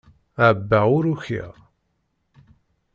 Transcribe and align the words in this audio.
Ɛebbaɣ 0.47 0.87
ur 0.97 1.03
ukiɣ. 1.13 1.53